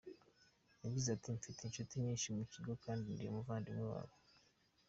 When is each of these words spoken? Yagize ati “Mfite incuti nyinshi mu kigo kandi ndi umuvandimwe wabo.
Yagize 0.83 1.07
ati 1.15 1.27
“Mfite 1.37 1.59
incuti 1.63 1.93
nyinshi 2.03 2.27
mu 2.37 2.43
kigo 2.51 2.71
kandi 2.83 3.05
ndi 3.13 3.25
umuvandimwe 3.27 3.83
wabo. 3.91 4.15